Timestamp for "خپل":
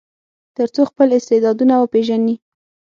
0.91-1.07